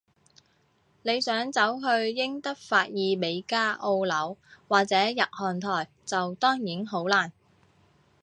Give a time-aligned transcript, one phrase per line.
[1.03, 4.35] 你想走去英德法意美加澳紐，
[4.67, 7.31] 或者日韓台，就當然好難